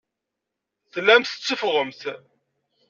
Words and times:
Tellamt 0.91 1.31
tetteffɣemt. 1.31 2.01